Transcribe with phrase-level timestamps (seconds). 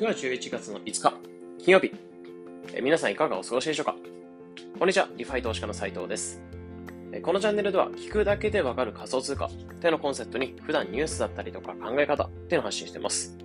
[0.00, 1.12] 今日は11月の5日、
[1.58, 1.92] 金曜日。
[2.72, 3.96] え皆さんいかがお過ごしでしょうか？
[4.78, 6.40] こんにちは、リファイ投資家の斉藤です。
[7.10, 13.36] えこのチャンネルでは、聞くだけでわかる仮想通貨っていうのコンセプトに、普段ニュースだったりとか考え方っていうのを発信してます。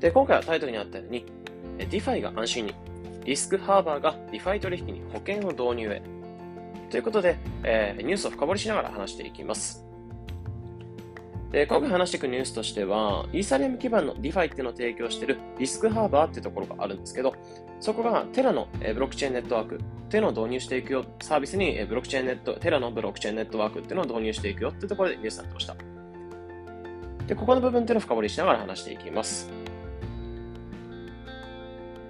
[0.00, 1.26] で、今回はタイトルにあったように、
[1.76, 2.74] DeFi が安心に、
[3.26, 6.00] Risk Harbor が DeFi 取引に保険を導入へ。
[6.88, 9.84] ということで、えー、ニュースを深掘りしながら話していきます。
[11.54, 17.32] で、今回話していくニュースとしては、イーサリアム基盤の DeFi っていうのを提供しているリスクハーバーっていうところがあるんですけど、
[17.78, 25.76] そこがテラのブロックチェーンネットワークっていうのを導入していくよ、サービスにブロックチェーンネット、テラのブロックチェーンネットワークっていうのを導入していくよっていうところでニュースになってました。
[27.28, 29.48] で、ここの部分っていうのを深掘りしながら話していきます。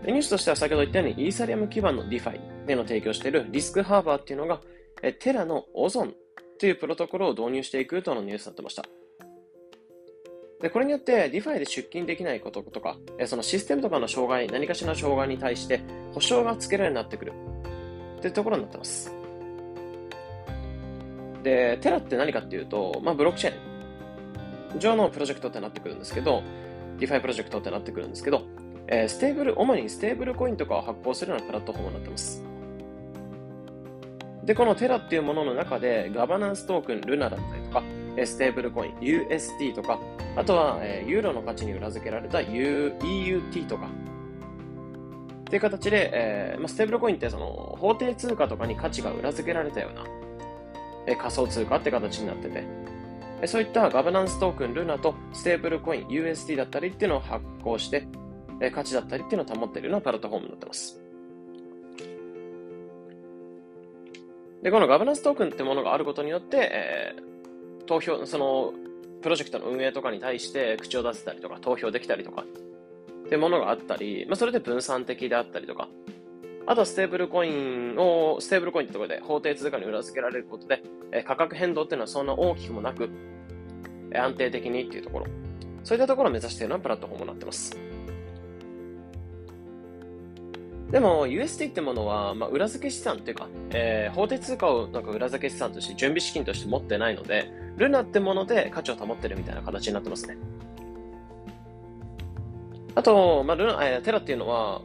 [0.07, 4.63] ニュースとしては先ほど言ったように、イーサリアム基盤の DeFi っていうの提供しているリスクハーバーっていうのが、
[5.21, 6.15] Terra の Ozone
[6.59, 8.85] というプロトコルを導入していくとのニュースになってました。
[10.65, 15.83] で、これによって DeFi で出金できないこととか、そのシステムとかの障害、何かしらの障害に対して
[16.15, 17.33] 保証がつけられるようになってくる
[18.17, 19.15] っていうところになってます。
[21.43, 26.43] で、 Terra って何かっていうと、まあ、ブロックチェーン上のプロジェクトってなってくるんですけど、
[26.97, 28.47] DeFi プロジェクトってなってくるんですけど、
[28.87, 32.43] えー、ステーブル、主にステーブルコインとかを発行するようなプラットフォームになってます。
[34.47, 37.83] で、この Terra っていうものの中で、ガバナンストークン、 LUNA だったりとか、
[38.25, 39.99] ステーブルコイン、UST とか、
[40.37, 50.05] あとは、えー、ユーロの価値に裏付けられた EUT とか、っていう形で、えーまあ、ステーブルコインってその法定通貨とかに価値が裏付けられたような、
[51.07, 52.65] えー、仮想通貨って形になってて、
[53.43, 58.07] えそういったガバナンストークン、 LUNA とステーブルコイン、UST だったりっていうのを発行して、
[58.61, 61.01] え価値だったりっていうのを保っているようなプラットフォームになってます。
[64.63, 67.34] で、このガバナンストークンってものがあることによって、えー、
[67.87, 68.73] 投票、その、
[69.23, 75.89] プロジェクトの運営とかに対して口を出せたりとか、投票できたりとか、っていうものがあったり、まあ、それで分散的であったりとか、
[76.67, 80.83] あとはステーブルコインを、ステーブルコインってところで法定通貨に裏付けられることで、
[81.13, 83.11] え価格変動っていうのはそんな大きくもなく、
[84.13, 85.27] え安定的にっていうところ、
[85.83, 87.77] そういったところを目指しているようなプラットフォームになってます。
[90.91, 100.37] でも USD ってものは、まあ、裏付け資産っていうか、えー、法定通貨をなんか裏付け資産として準備資金として持ってないので、ルナってもので価値を保ってるみたいな形になってますね。
[102.95, 104.83] あと、まあ、ルナ、えー、テラっていうのは、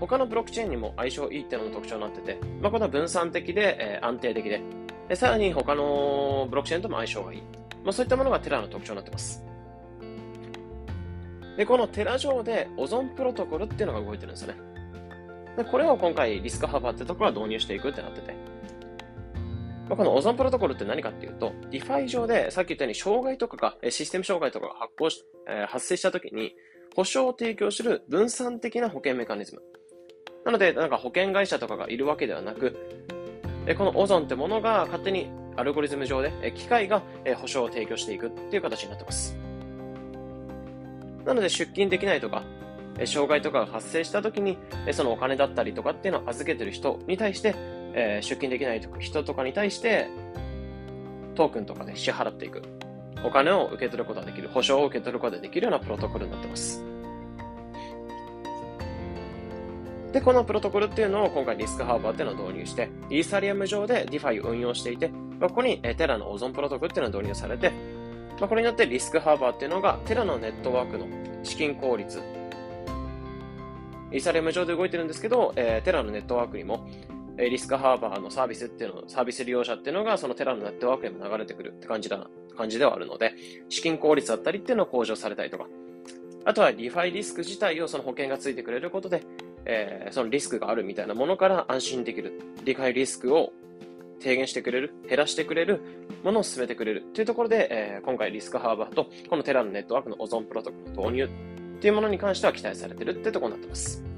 [0.00, 4.60] 他のブロックチェーンにも相性いいっていうのが特徴になってて、まあ、これは分散的で、えー、安定的で
[5.08, 7.42] で、さらに他のブロックチェーンとも相性がいい。
[7.84, 9.44] まあ、そういったものがテラの特徴になってます。
[11.56, 14.73] で、この Terra 上で Ozone プロトコルっていうのが動いてるんですよね。
[15.56, 18.34] でこれを今回 Risk Harbor ってところは導入していくってなってて。
[19.88, 26.54] まあ、この Ozone プロトコルって何かっていうと、 DeFi 上でさっき言ったように障害とかが、システム障害とかが発行し、えー、発生したときに、
[26.96, 29.62] 保証を提供する分散的な保険メカニズム。
[30.44, 32.76] なので、なんか保険会社とかがいるわけではなく、
[33.76, 37.02] この Ozone ってものが勝手にアルゴリズム上で、機械が、
[37.36, 39.36] 保証を提供していくっていう形になってます。
[41.24, 42.42] なので出勤できないとか、
[43.06, 44.58] 障害とかが発生した時に、
[44.92, 47.54] そのお金だったりとかっていうのを預けてる人に対して、
[47.96, 50.08] え出勤できない人とかに対して、
[51.34, 52.62] トークンとかで支払っていく。
[53.24, 54.48] お金を受け取ることができる。
[54.48, 56.84] 保証を受け取ることができるようなプロトコルになってます。
[60.12, 65.08] で、このプロトコルっていうのを今回リスクハーバーっていうのを導入して、イーサリアム上で DeFi を運用していて、
[65.40, 67.72] まあ、ここにテラのオゾンプロトコルっていうのが導入されて、
[68.38, 71.06] まあ、これによってリスクハーバーっていうのがテラのネットワークの
[71.42, 72.22] 資金効率
[74.14, 76.86] イーサリアム上で動いてるんですけど、えー、テラのネットワークにも、
[77.36, 83.34] えリスクハーバーのサービスっていうの、サービス利用者っていうのが、そのテラのネットワークにも流れてくるって感じだ、感じではあるので、
[83.68, 85.66] 資金効率だったりっていうのを向上されたりとか、
[86.44, 89.24] あとはリファイリスク自体をその保険がついてくれることで、
[89.64, 92.40] えー、そのリスクがあるみたいなものから安心できる。
[92.64, 93.52] リファイリスクを
[94.20, 95.80] 低減してくれる、減らしてくれる
[96.22, 101.28] ものを進めてくれるというところで、えー、今回リスクハーバーとこのテラのネットワークのオゾンプロトコルの導入っ
[101.80, 104.13] ていうものに関しては期待されてるってところになってます。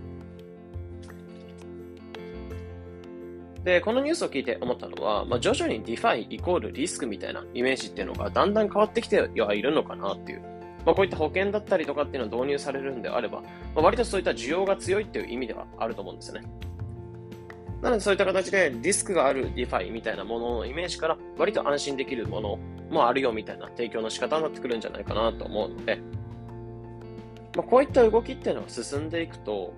[3.67, 10.43] で、このニュースを聞いて思ったのは、まあ、徐々に DeFi イコールリスクみたいなイメージっていうのがだんだん変わってきてはいるのかなっていう。
[10.85, 13.49] まあ、こういった保険だったりとかっていうのを導入されるんであれば、ま
[13.79, 16.49] あ、割とそういった需要が強いっていう意味ではあると思うんですよね。
[17.83, 22.59] なのでそういった形でリスクがある DeFi みたいなもののイメージから割と安心できるもの
[22.89, 26.01] もあるよみたいな提供の仕方になってくるんじゃないかなと思うので、
[27.57, 29.75] まあ、こういった動きっていうのが進んでいくと、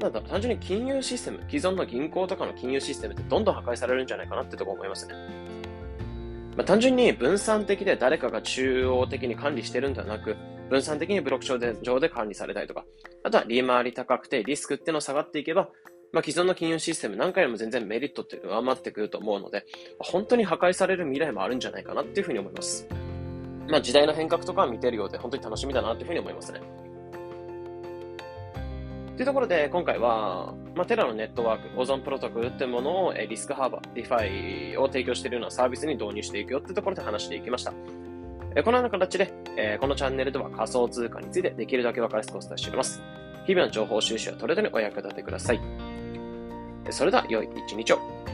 [0.00, 5.14] なんだ単純に金融システム、既存の銀行とかの金融システムってどんどん破壊されるんじゃないかなってとこ思いますね。
[6.56, 10.36] まあ、単純に分散的で誰かが中央的に管理してるんではなく、
[10.70, 12.84] 分散的にブロック上で管理されたりとか、
[13.24, 15.68] あとは利回り高くてリスクっていうのを下がっていけば、
[16.12, 19.66] まあ、既存の金融システム何回も全然メリットっていうのが上回ってくると思うので、
[19.98, 22.88] 本当に破壊される未来もあるんじゃないかなっていうふうに思います。
[23.68, 26.60] まあ、時代の変革とかは見てるようで本当に楽しみだなっていうふうに思いますね。
[29.20, 37.74] というところで、今回は、まあ、 Terra のネットワーク、 Ozone プロトコルってものを、え Risk Harbor、 DeFi を提供しているようなサービスに導入していくよってところで話していきました。
[38.56, 43.02] えこのような形で、えこのチャンネルでは仮想通貨についてできるだけ分かりやすくお伝えしております。
[43.44, 45.60] 日々の情報収集はトレードにお役立てください。
[46.88, 48.29] それでは、良い一日を。